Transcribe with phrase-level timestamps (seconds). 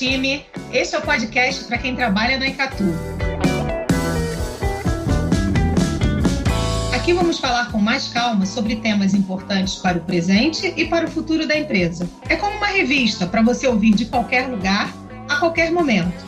[0.00, 0.46] time!
[0.72, 2.84] Este é o podcast para quem trabalha na Icatu.
[6.94, 11.10] Aqui vamos falar com mais calma sobre temas importantes para o presente e para o
[11.10, 12.08] futuro da empresa.
[12.30, 14.90] É como uma revista para você ouvir de qualquer lugar,
[15.28, 16.24] a qualquer momento.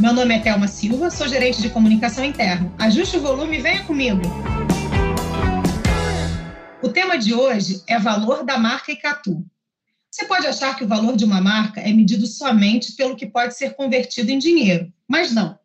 [0.00, 2.72] Meu nome é Thelma Silva, sou gerente de comunicação interna.
[2.76, 4.22] Ajuste o volume e venha comigo.
[6.82, 9.44] O tema de hoje é valor da marca Icatu.
[10.12, 13.56] Você pode achar que o valor de uma marca é medido somente pelo que pode
[13.56, 15.58] ser convertido em dinheiro, mas não.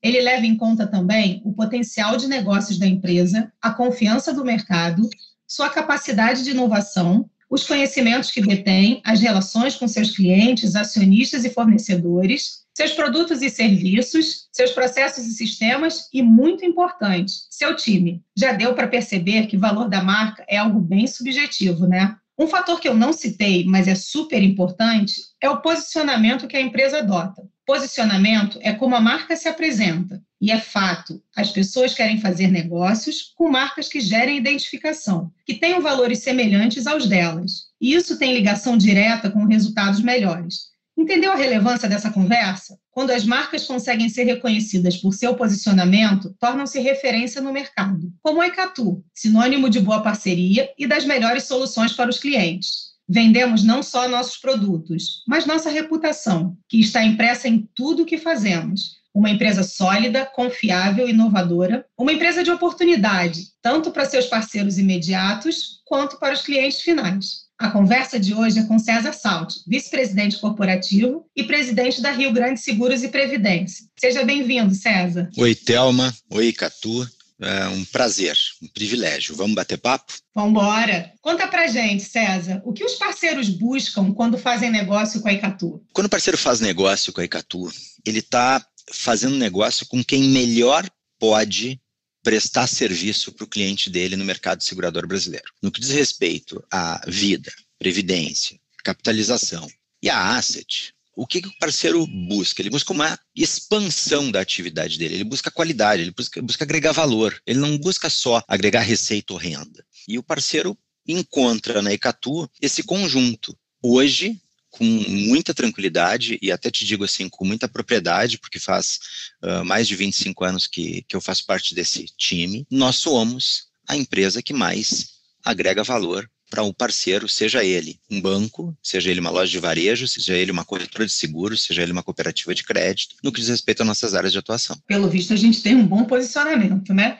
[0.00, 5.10] Ele leva em conta também o potencial de negócios da empresa, a confiança do mercado,
[5.44, 11.50] sua capacidade de inovação, os conhecimentos que detém, as relações com seus clientes, acionistas e
[11.50, 18.22] fornecedores, seus produtos e serviços, seus processos e sistemas e, muito importante, seu time.
[18.38, 22.16] Já deu para perceber que o valor da marca é algo bem subjetivo, né?
[22.40, 25.12] Um fator que eu não citei, mas é super importante,
[25.42, 27.46] é o posicionamento que a empresa adota.
[27.66, 30.22] Posicionamento é como a marca se apresenta.
[30.40, 35.82] E é fato, as pessoas querem fazer negócios com marcas que gerem identificação, que tenham
[35.82, 37.66] valores semelhantes aos delas.
[37.78, 40.69] E isso tem ligação direta com resultados melhores.
[40.96, 42.78] Entendeu a relevância dessa conversa?
[42.90, 48.48] Quando as marcas conseguem ser reconhecidas por seu posicionamento, tornam-se referência no mercado, como a
[48.48, 52.90] Icatu, sinônimo de boa parceria e das melhores soluções para os clientes.
[53.08, 58.18] Vendemos não só nossos produtos, mas nossa reputação, que está impressa em tudo o que
[58.18, 59.00] fazemos.
[59.12, 66.20] Uma empresa sólida, confiável, inovadora, uma empresa de oportunidade, tanto para seus parceiros imediatos quanto
[66.20, 67.49] para os clientes finais.
[67.60, 72.58] A conversa de hoje é com César Salt, vice-presidente corporativo e presidente da Rio Grande
[72.58, 73.84] Seguros e Previdência.
[74.00, 75.28] Seja bem-vindo, César.
[75.36, 76.10] Oi, Thelma.
[76.30, 77.06] Oi, Catu.
[77.38, 79.36] É um prazer, um privilégio.
[79.36, 80.10] Vamos bater papo?
[80.34, 81.12] Vamos embora.
[81.20, 85.82] Conta pra gente, César, o que os parceiros buscam quando fazem negócio com a Icatu?
[85.92, 87.70] Quando o parceiro faz negócio com a Icatu,
[88.06, 90.88] ele está fazendo negócio com quem melhor
[91.18, 91.78] pode
[92.22, 95.52] prestar serviço para o cliente dele no mercado segurador brasileiro.
[95.62, 99.68] No que diz respeito à vida, previdência, capitalização
[100.02, 102.62] e a asset, o que, que o parceiro busca?
[102.62, 107.38] Ele busca uma expansão da atividade dele, ele busca qualidade, ele busca, busca agregar valor,
[107.46, 109.84] ele não busca só agregar receita ou renda.
[110.08, 113.56] E o parceiro encontra na Ecatu esse conjunto.
[113.82, 118.98] Hoje, com muita tranquilidade e até te digo assim, com muita propriedade, porque faz
[119.42, 123.96] uh, mais de 25 anos que, que eu faço parte desse time, nós somos a
[123.96, 129.30] empresa que mais agrega valor para um parceiro, seja ele um banco, seja ele uma
[129.30, 133.14] loja de varejo, seja ele uma corretora de seguros, seja ele uma cooperativa de crédito,
[133.22, 134.76] no que diz respeito às nossas áreas de atuação.
[134.86, 137.18] Pelo visto, a gente tem um bom posicionamento, né?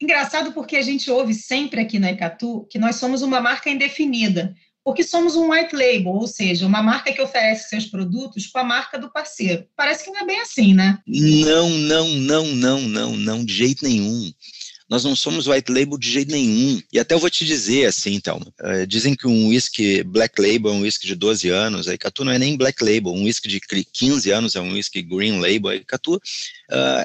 [0.00, 4.52] Engraçado porque a gente ouve sempre aqui na Icatu que nós somos uma marca indefinida
[4.84, 8.64] porque somos um white label, ou seja, uma marca que oferece seus produtos com a
[8.64, 9.66] marca do parceiro.
[9.74, 10.98] Parece que não é bem assim, né?
[11.06, 14.30] Não, não, não, não, não, não, de jeito nenhum.
[14.88, 16.80] Nós não somos white label de jeito nenhum.
[16.92, 20.72] E até eu vou te dizer assim, então, uh, dizem que um whisky black label
[20.72, 23.48] é um whisky de 12 anos, a Icatu não é nem black label, um whisky
[23.48, 26.20] de 15 anos é um whisky green label, a Icatu uh,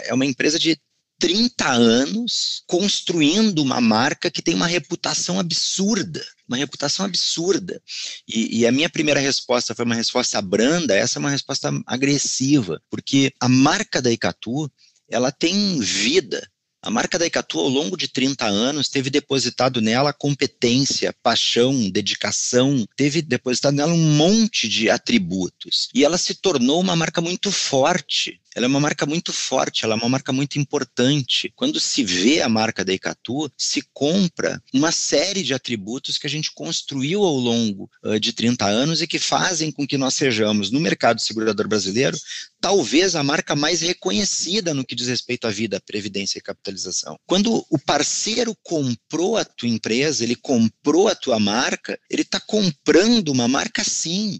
[0.03, 0.77] é uma empresa de
[1.19, 7.81] 30 anos construindo uma marca que tem uma reputação absurda, uma reputação absurda.
[8.27, 12.81] E, e, a minha primeira resposta foi uma resposta branda, essa é uma resposta agressiva,
[12.89, 14.71] porque a marca da Icatu,
[15.09, 16.41] ela tem vida,
[16.81, 22.85] a marca da Icatu, ao longo de 30 anos, teve depositado nela competência, paixão, dedicação,
[22.95, 25.89] teve depositado nela um monte de atributos.
[25.93, 28.39] E ela se tornou uma marca muito forte.
[28.59, 31.49] Ela é uma marca muito forte, ela é uma marca muito importante.
[31.55, 36.29] Quando se vê a marca da Icatu, se compra uma série de atributos que a
[36.29, 40.71] gente construiu ao longo uh, de 30 anos e que fazem com que nós sejamos,
[40.71, 42.17] no mercado segurador brasileiro,
[42.59, 47.17] talvez a marca mais reconhecida no que diz respeito à vida, previdência e capitalização.
[47.25, 53.29] Quando o parceiro comprou a tua empresa, ele comprou a tua marca, ele está comprando
[53.29, 54.37] uma marca sim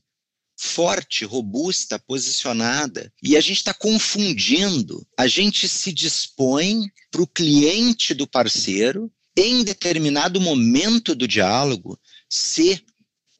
[0.61, 3.13] forte, robusta, posicionada.
[3.23, 5.07] E a gente está confundindo.
[5.17, 11.97] A gente se dispõe para o cliente do parceiro, em determinado momento do diálogo,
[12.29, 12.83] ser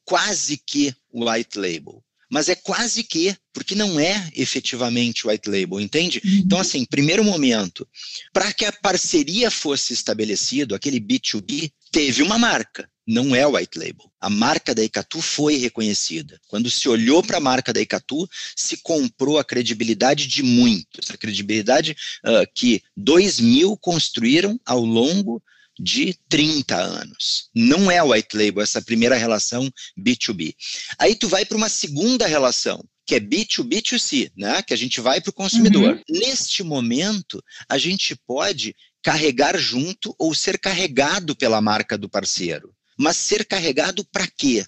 [0.06, 5.80] quase que o white label mas é quase que, porque não é efetivamente white label,
[5.80, 6.22] entende?
[6.24, 6.44] Uhum.
[6.46, 7.88] Então, assim, primeiro momento,
[8.32, 14.12] para que a parceria fosse estabelecido, aquele B2B teve uma marca, não é white label.
[14.22, 16.40] A marca da Icatu foi reconhecida.
[16.48, 21.18] Quando se olhou para a marca da Icatu, se comprou a credibilidade de muitos, a
[21.18, 25.42] credibilidade uh, que dois mil construíram ao longo
[25.80, 27.50] de 30 anos.
[27.56, 30.54] Não é white label essa primeira relação B2B.
[31.00, 34.62] Aí tu vai para uma segunda relação, que é B2B2C, né?
[34.62, 35.96] que a gente vai para o consumidor.
[35.96, 36.04] Uhum.
[36.08, 42.72] Neste momento, a gente pode carregar junto ou ser carregado pela marca do parceiro.
[43.00, 44.66] Mas ser carregado para quê?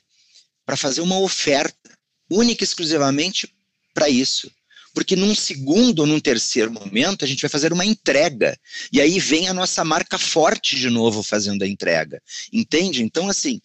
[0.66, 1.92] Para fazer uma oferta
[2.30, 3.54] única e exclusivamente
[3.94, 4.50] para isso.
[4.94, 8.58] Porque num segundo ou num terceiro momento a gente vai fazer uma entrega.
[8.92, 12.22] E aí vem a nossa marca forte de novo fazendo a entrega.
[12.54, 13.04] Entende?
[13.04, 13.62] Então, assim,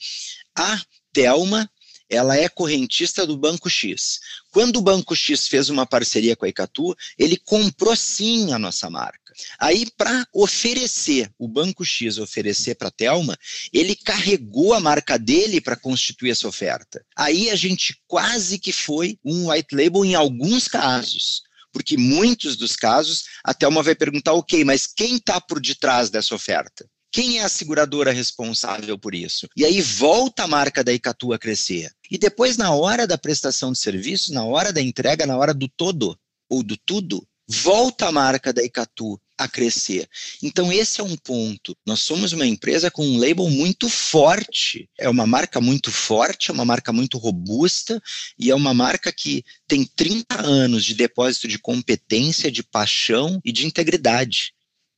[0.57, 0.83] a
[1.13, 1.71] Telma
[2.09, 4.21] ela é correntista do Banco X.
[4.51, 8.89] Quando o Banco X fez uma parceria com a Icatu, ele comprou sim a nossa
[8.89, 9.33] marca.
[9.59, 13.37] Aí, para oferecer, o Banco X oferecer para a Telma,
[13.73, 17.05] ele carregou a marca dele para constituir essa oferta.
[17.15, 21.45] Aí a gente quase que foi um white label em alguns casos
[21.77, 26.35] porque muitos dos casos a Thelma vai perguntar, ok, mas quem está por detrás dessa
[26.35, 26.89] oferta?
[27.17, 29.49] Quem é a seguradora responsável por isso?
[29.57, 31.91] E aí volta a marca da Icatu a crescer.
[32.11, 35.67] E depois, na hora da prestação de serviço, na hora da entrega, na hora do
[35.67, 36.15] todo
[36.47, 40.07] ou do tudo, volta a marca da Icatu a crescer.
[40.43, 41.75] Então, esse é um ponto.
[41.87, 44.87] Nós somos uma empresa com um label muito forte.
[44.99, 47.99] É uma marca muito forte, é uma marca muito robusta
[48.39, 53.51] e é uma marca que tem 30 anos de depósito de competência, de paixão e
[53.51, 54.53] de integridade.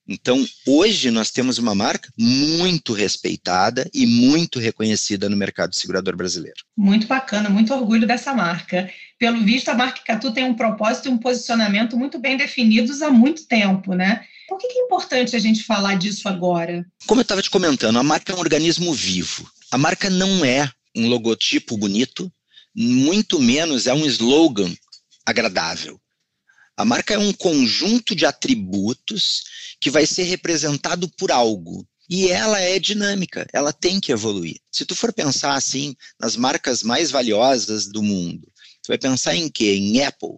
[0.09, 6.57] Então, hoje nós temos uma marca muito respeitada e muito reconhecida no mercado segurador brasileiro.
[6.75, 8.91] Muito bacana, muito orgulho dessa marca.
[9.19, 13.11] Pelo visto, a marca Catu tem um propósito e um posicionamento muito bem definidos há
[13.11, 14.25] muito tempo, né?
[14.49, 16.87] Por que é importante a gente falar disso agora?
[17.07, 19.51] Como eu estava te comentando, a marca é um organismo vivo.
[19.71, 22.33] A marca não é um logotipo bonito,
[22.75, 24.73] muito menos é um slogan
[25.27, 26.01] agradável.
[26.79, 29.43] A marca é um conjunto de atributos
[29.81, 31.85] que vai ser representado por algo.
[32.09, 34.61] E ela é dinâmica, ela tem que evoluir.
[34.71, 38.47] Se tu for pensar assim nas marcas mais valiosas do mundo,
[38.81, 39.75] tu vai pensar em quê?
[39.75, 40.37] Em Apple.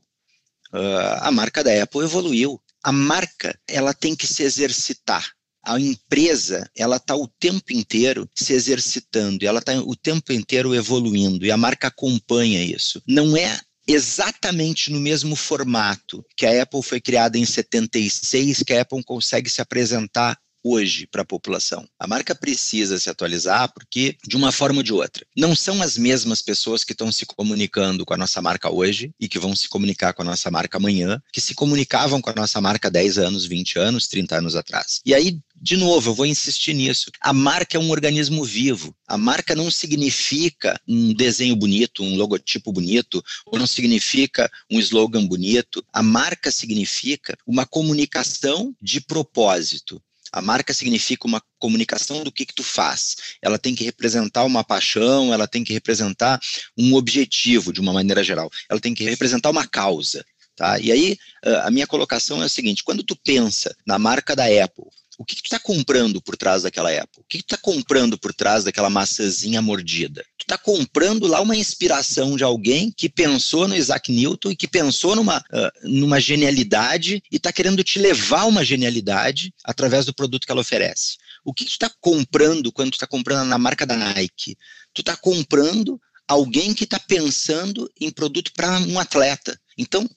[0.73, 2.59] Uh, a marca da Apple evoluiu.
[2.83, 5.33] A marca, ela tem que se exercitar.
[5.63, 11.45] A empresa, ela está o tempo inteiro se exercitando, ela está o tempo inteiro evoluindo,
[11.45, 13.03] e a marca acompanha isso.
[13.07, 18.82] Não é exatamente no mesmo formato que a Apple foi criada em 76, que a
[18.82, 21.89] Apple consegue se apresentar hoje para a população.
[21.99, 25.97] A marca precisa se atualizar porque, de uma forma ou de outra, não são as
[25.97, 29.69] mesmas pessoas que estão se comunicando com a nossa marca hoje e que vão se
[29.69, 33.47] comunicar com a nossa marca amanhã, que se comunicavam com a nossa marca 10 anos,
[33.47, 35.01] 20 anos, 30 anos atrás.
[35.05, 37.11] E aí, de novo, eu vou insistir nisso.
[37.21, 38.95] A marca é um organismo vivo.
[39.06, 45.27] A marca não significa um desenho bonito, um logotipo bonito, ou não significa um slogan
[45.27, 45.85] bonito.
[45.93, 50.03] A marca significa uma comunicação de propósito.
[50.32, 53.17] A marca significa uma comunicação do que, que tu faz.
[53.43, 56.41] Ela tem que representar uma paixão, ela tem que representar
[56.77, 58.50] um objetivo, de uma maneira geral.
[58.69, 60.25] Ela tem que representar uma causa.
[60.56, 60.79] Tá?
[60.79, 61.19] E aí,
[61.62, 64.87] a minha colocação é a seguinte: quando tu pensa na marca da Apple,
[65.20, 67.20] o que, que tu está comprando por trás daquela Apple?
[67.20, 70.25] O que, que tu está comprando por trás daquela maçãzinha mordida?
[70.38, 74.67] Tu está comprando lá uma inspiração de alguém que pensou no Isaac Newton e que
[74.67, 80.46] pensou numa, uh, numa genialidade e está querendo te levar uma genialidade através do produto
[80.46, 81.19] que ela oferece.
[81.44, 84.56] O que, que tu está comprando quando tu está comprando na marca da Nike?
[84.94, 89.61] Tu está comprando alguém que está pensando em produto para um atleta.
[89.76, 90.08] Então,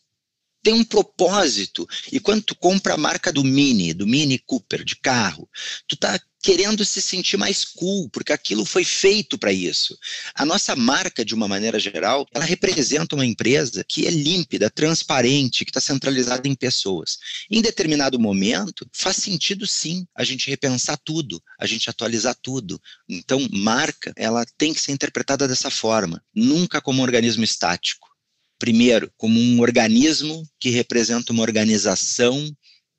[0.63, 1.85] tem um propósito.
[2.11, 5.47] E quando tu compra a marca do Mini, do Mini Cooper de carro,
[5.87, 9.97] tu tá querendo se sentir mais cool, porque aquilo foi feito para isso.
[10.35, 15.63] A nossa marca, de uma maneira geral, ela representa uma empresa que é límpida, transparente,
[15.63, 17.17] que está centralizada em pessoas.
[17.49, 22.79] Em determinado momento, faz sentido sim a gente repensar tudo, a gente atualizar tudo.
[23.07, 28.12] Então, marca, ela tem que ser interpretada dessa forma, nunca como um organismo estático
[28.63, 32.49] primeiro, como um organismo que representa uma organização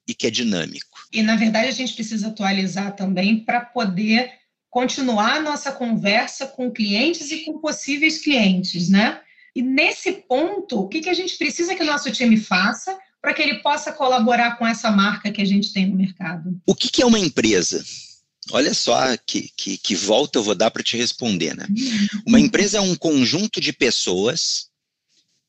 [0.06, 0.98] e que é dinâmico.
[1.10, 4.30] E, na verdade, a gente precisa atualizar também para poder
[4.68, 9.22] continuar a nossa conversa com clientes e com possíveis clientes, né?
[9.56, 13.32] E nesse ponto, o que, que a gente precisa que o nosso time faça para
[13.32, 16.60] que ele possa colaborar com essa marca que a gente tem no mercado?
[16.66, 17.82] O que, que é uma empresa?
[18.50, 21.66] Olha só que, que, que volta eu vou dar para te responder, né?
[21.70, 22.22] Uhum.
[22.26, 24.73] Uma empresa é um conjunto de pessoas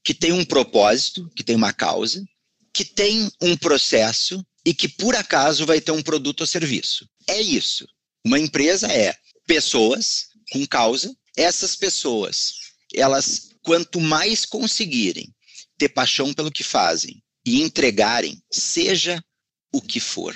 [0.06, 2.24] que tem um propósito, que tem uma causa,
[2.72, 7.10] que tem um processo e que por acaso vai ter um produto ou serviço.
[7.28, 7.88] É isso.
[8.24, 9.16] Uma empresa é
[9.48, 11.12] pessoas com causa.
[11.36, 12.54] Essas pessoas,
[12.94, 15.34] elas quanto mais conseguirem
[15.78, 19.22] ter paixão pelo que fazem e entregarem, seja
[19.74, 20.36] o que for,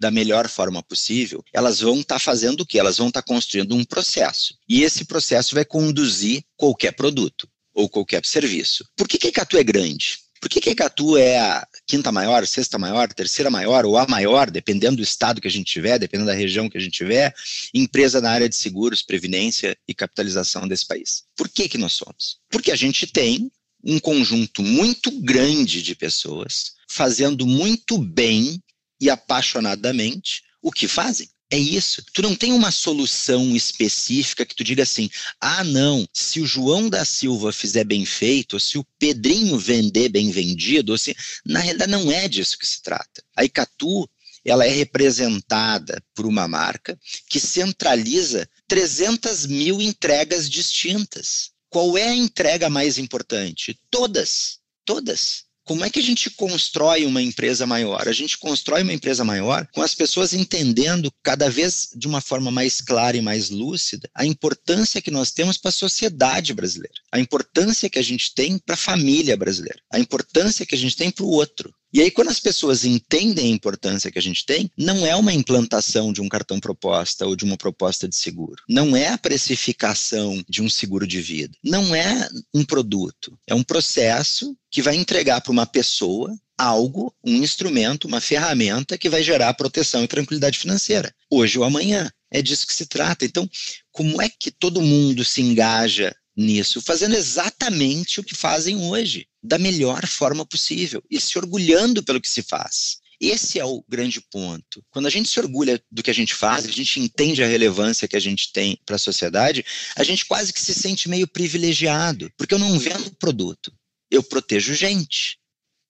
[0.00, 2.78] da melhor forma possível, elas vão estar tá fazendo o que?
[2.78, 4.56] Elas vão estar tá construindo um processo.
[4.68, 7.48] E esse processo vai conduzir qualquer produto.
[7.74, 8.86] Ou qualquer serviço.
[8.96, 10.18] Por que, que a Icatu é grande?
[10.40, 14.06] Por que, que a Icatu é a quinta maior, sexta maior, terceira maior ou a
[14.06, 17.34] maior, dependendo do estado que a gente tiver, dependendo da região que a gente tiver,
[17.72, 21.24] empresa na área de seguros, previdência e capitalização desse país?
[21.34, 22.38] Por que, que nós somos?
[22.50, 23.50] Porque a gente tem
[23.82, 28.62] um conjunto muito grande de pessoas fazendo muito bem
[29.00, 31.28] e apaixonadamente o que fazem.
[31.50, 32.02] É isso.
[32.12, 35.08] Tu não tem uma solução específica que tu diga assim:
[35.40, 40.08] ah, não, se o João da Silva fizer bem feito, ou se o Pedrinho vender
[40.08, 41.14] bem vendido, ou se...
[41.44, 43.22] na realidade não é disso que se trata.
[43.36, 44.08] A Icatu
[44.44, 46.98] ela é representada por uma marca
[47.28, 51.50] que centraliza 300 mil entregas distintas.
[51.70, 53.78] Qual é a entrega mais importante?
[53.90, 55.43] Todas, todas.
[55.64, 58.06] Como é que a gente constrói uma empresa maior?
[58.06, 62.50] A gente constrói uma empresa maior com as pessoas entendendo cada vez de uma forma
[62.50, 67.18] mais clara e mais lúcida a importância que nós temos para a sociedade brasileira, a
[67.18, 71.10] importância que a gente tem para a família brasileira, a importância que a gente tem
[71.10, 71.74] para o outro.
[71.94, 75.32] E aí, quando as pessoas entendem a importância que a gente tem, não é uma
[75.32, 78.60] implantação de um cartão proposta ou de uma proposta de seguro.
[78.68, 81.56] Não é a precificação de um seguro de vida.
[81.62, 83.38] Não é um produto.
[83.46, 89.08] É um processo que vai entregar para uma pessoa algo, um instrumento, uma ferramenta que
[89.08, 92.10] vai gerar proteção e tranquilidade financeira, hoje ou amanhã.
[92.28, 93.24] É disso que se trata.
[93.24, 93.48] Então,
[93.92, 99.58] como é que todo mundo se engaja nisso, fazendo exatamente o que fazem hoje, da
[99.58, 102.98] melhor forma possível e se orgulhando pelo que se faz.
[103.20, 104.84] Esse é o grande ponto.
[104.90, 108.08] Quando a gente se orgulha do que a gente faz, a gente entende a relevância
[108.08, 109.64] que a gente tem para a sociedade,
[109.96, 113.72] a gente quase que se sente meio privilegiado, porque eu não vendo produto,
[114.10, 115.38] eu protejo gente.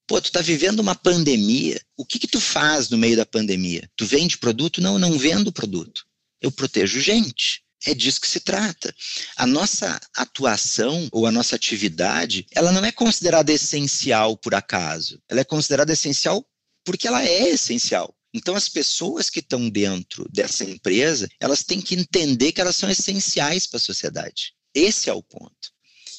[0.07, 3.89] Pô, tu tá vivendo uma pandemia, o que que tu faz no meio da pandemia?
[3.97, 4.81] Tu vende produto?
[4.81, 6.05] Não, não vendo produto.
[6.43, 7.64] Eu protejo gente.
[7.87, 8.95] É disso que se trata.
[9.37, 15.21] A nossa atuação ou a nossa atividade, ela não é considerada essencial por acaso.
[15.29, 16.45] Ela é considerada essencial
[16.85, 18.15] porque ela é essencial.
[18.33, 22.91] Então, as pessoas que estão dentro dessa empresa, elas têm que entender que elas são
[22.91, 24.53] essenciais para a sociedade.
[24.75, 25.73] Esse é o ponto.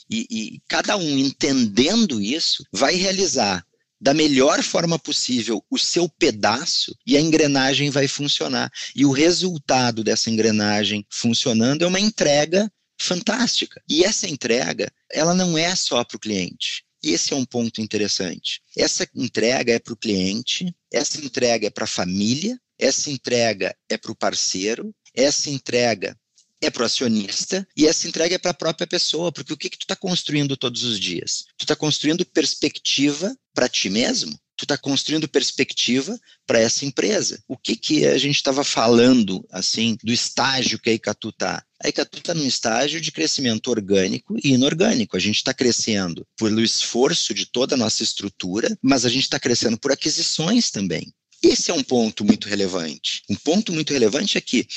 [0.09, 3.65] E, e cada um entendendo isso vai realizar
[3.99, 8.71] da melhor forma possível o seu pedaço e a engrenagem vai funcionar.
[8.95, 13.81] E o resultado dessa engrenagem funcionando é uma entrega fantástica.
[13.89, 16.83] E essa entrega, ela não é só para o cliente.
[17.03, 18.61] Esse é um ponto interessante.
[18.75, 23.97] Essa entrega é para o cliente, essa entrega é para a família, essa entrega é
[23.97, 26.17] para o parceiro, essa entrega
[26.61, 29.69] é para o acionista e essa entrega é para a própria pessoa, porque o que,
[29.69, 31.45] que tu está construindo todos os dias?
[31.57, 34.37] Tu está construindo perspectiva para ti mesmo?
[34.57, 37.43] Tu está construindo perspectiva para essa empresa.
[37.47, 41.65] O que, que a gente estava falando, assim, do estágio que a Icatu está?
[41.83, 45.17] A Icatu está num estágio de crescimento orgânico e inorgânico.
[45.17, 49.39] A gente está crescendo pelo esforço de toda a nossa estrutura, mas a gente está
[49.39, 51.13] crescendo por aquisições também.
[51.43, 53.23] Esse é um ponto muito relevante.
[53.29, 54.67] Um ponto muito relevante é que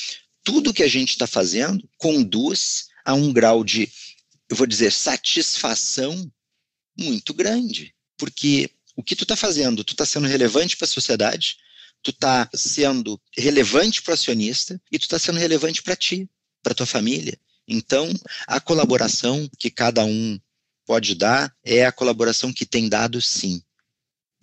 [0.42, 3.88] tudo que a gente está fazendo conduz a um grau de,
[4.50, 6.30] eu vou dizer, satisfação
[6.98, 7.94] muito grande.
[8.18, 11.56] Porque o que tu está fazendo, tu está sendo relevante para a sociedade,
[12.02, 16.28] tu está sendo relevante para o acionista e tu está sendo relevante para ti,
[16.62, 17.38] para tua família.
[17.66, 18.12] Então,
[18.46, 20.38] a colaboração que cada um
[20.84, 23.62] pode dar é a colaboração que tem dado sim.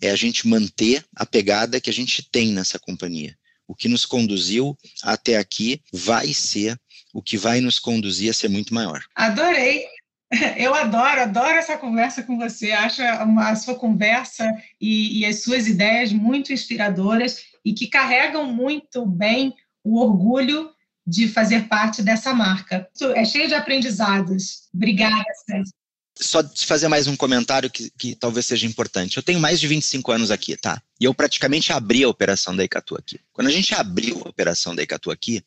[0.00, 4.06] É a gente manter a pegada que a gente tem nessa companhia o que nos
[4.06, 6.78] conduziu até aqui vai ser
[7.12, 9.02] o que vai nos conduzir a ser muito maior.
[9.14, 9.84] Adorei.
[10.56, 12.72] Eu adoro, adoro essa conversa com você.
[12.72, 19.06] Acho a sua conversa e, e as suas ideias muito inspiradoras e que carregam muito
[19.06, 19.54] bem
[19.84, 20.70] o orgulho
[21.06, 22.88] de fazer parte dessa marca.
[23.14, 24.68] É cheio de aprendizados.
[24.74, 25.70] Obrigada, César
[26.18, 29.16] só fazer mais um comentário que, que talvez seja importante.
[29.16, 30.80] Eu tenho mais de 25 anos aqui, tá?
[30.98, 33.20] E eu praticamente abri a operação da Icatu aqui.
[33.32, 35.44] Quando a gente abriu a operação da Icatu aqui,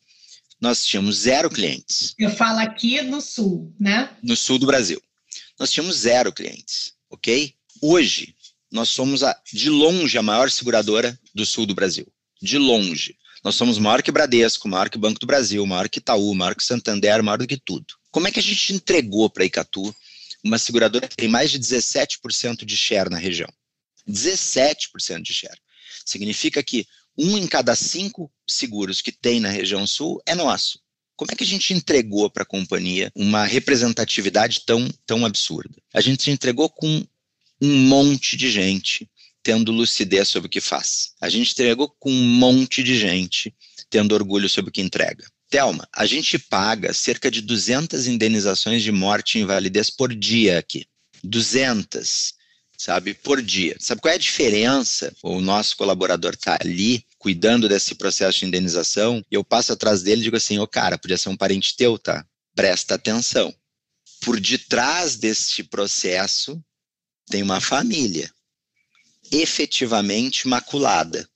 [0.60, 2.14] nós tínhamos zero clientes.
[2.18, 4.10] Eu falo aqui no sul, né?
[4.22, 5.00] No sul do Brasil.
[5.58, 7.54] Nós tínhamos zero clientes, ok?
[7.80, 8.34] Hoje,
[8.70, 12.06] nós somos, a, de longe, a maior seguradora do sul do Brasil.
[12.40, 13.16] De longe.
[13.42, 16.62] Nós somos maior que Bradesco, maior que Banco do Brasil, maior que Itaú, maior que
[16.62, 17.86] Santander, maior do que tudo.
[18.10, 19.94] Como é que a gente entregou para a Icatu
[20.44, 23.48] uma seguradora que tem mais de 17% de share na região.
[24.08, 25.58] 17% de share.
[26.04, 26.86] Significa que
[27.20, 30.80] um em cada cinco seguros que tem na região sul é nosso.
[31.16, 35.76] Como é que a gente entregou para a companhia uma representatividade tão, tão absurda?
[35.92, 37.06] A gente entregou com
[37.60, 39.06] um monte de gente
[39.42, 41.12] tendo lucidez sobre o que faz.
[41.20, 43.54] A gente entregou com um monte de gente
[43.90, 45.26] tendo orgulho sobre o que entrega.
[45.50, 50.86] Telma, a gente paga cerca de 200 indenizações de morte e invalidez por dia aqui.
[51.22, 52.34] 200,
[52.80, 53.76] sabe, por dia.
[53.78, 55.14] Sabe qual é a diferença?
[55.22, 60.22] O nosso colaborador está ali cuidando desse processo de indenização e eu passo atrás dele
[60.22, 62.24] e digo assim: ô oh, cara, podia ser um parente teu, tá?
[62.54, 63.54] Presta atenção.
[64.22, 66.62] Por detrás deste processo
[67.26, 68.32] tem uma família
[69.30, 71.28] efetivamente maculada.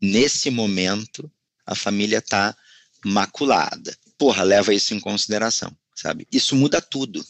[0.00, 1.30] Nesse momento,
[1.66, 2.56] a família está
[3.04, 3.96] maculada.
[4.16, 6.28] Porra, leva isso em consideração, sabe?
[6.30, 7.24] Isso muda tudo.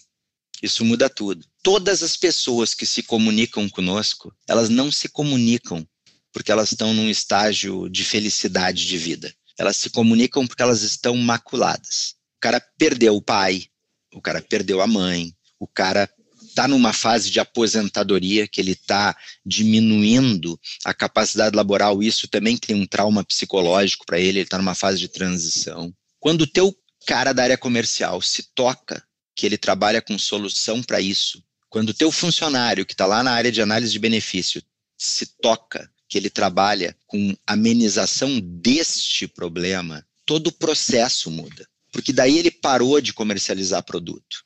[0.62, 1.44] Isso muda tudo.
[1.62, 5.84] Todas as pessoas que se comunicam conosco, elas não se comunicam
[6.32, 9.34] porque elas estão num estágio de felicidade de vida.
[9.58, 12.14] Elas se comunicam porque elas estão maculadas.
[12.36, 13.66] O cara perdeu o pai,
[14.14, 16.08] o cara perdeu a mãe, o cara
[16.40, 22.76] está numa fase de aposentadoria, que ele está diminuindo a capacidade laboral, isso também tem
[22.76, 25.92] um trauma psicológico para ele, ele está numa fase de transição.
[26.20, 26.74] Quando o teu
[27.06, 29.02] cara da área comercial se toca
[29.34, 33.32] que ele trabalha com solução para isso, quando o teu funcionário que está lá na
[33.32, 34.62] área de análise de benefício
[34.98, 41.66] se toca que ele trabalha com amenização deste problema, todo o processo muda.
[41.90, 44.44] Porque daí ele parou de comercializar produto.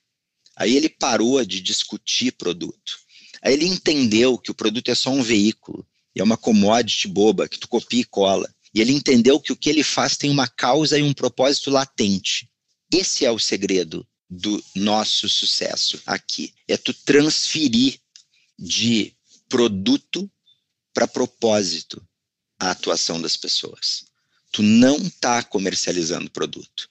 [0.56, 2.98] Aí ele parou de discutir produto.
[3.42, 7.58] Aí ele entendeu que o produto é só um veículo, é uma commodity boba que
[7.58, 8.48] tu copia e cola.
[8.72, 12.48] E ele entendeu que o que ele faz tem uma causa e um propósito latente.
[12.92, 16.52] Esse é o segredo do nosso sucesso aqui.
[16.66, 18.00] É tu transferir
[18.58, 19.14] de
[19.48, 20.30] produto
[20.92, 22.06] para propósito
[22.58, 24.06] a atuação das pessoas.
[24.50, 26.88] Tu não está comercializando produto.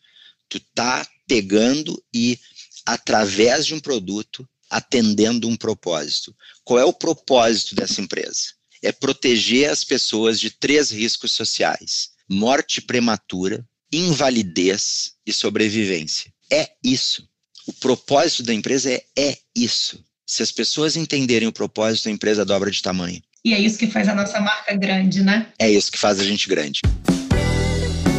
[0.47, 2.39] Tu está pegando e
[2.85, 6.35] através de um produto, atendendo um propósito.
[6.63, 8.53] Qual é o propósito dessa empresa?
[8.81, 16.31] É proteger as pessoas de três riscos sociais: morte prematura, invalidez e sobrevivência.
[16.51, 17.27] É isso.
[17.67, 20.03] O propósito da empresa é, é isso.
[20.25, 23.21] Se as pessoas entenderem o propósito, a empresa dobra de tamanho.
[23.43, 25.47] E é isso que faz a nossa marca grande, né?
[25.59, 26.81] É isso que faz a gente grande.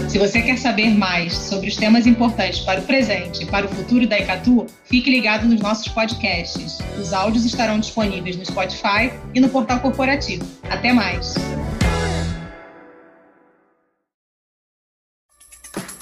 [0.09, 3.69] Se você quer saber mais sobre os temas importantes para o presente e para o
[3.69, 6.79] futuro da Icatu, fique ligado nos nossos podcasts.
[6.99, 10.47] Os áudios estarão disponíveis no Spotify e no portal corporativo.
[10.71, 11.35] Até mais!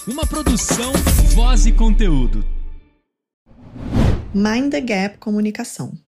[0.07, 0.93] Uma produção,
[1.35, 2.45] voz e conteúdo.
[4.35, 6.04] Mind the Gap Comunicação.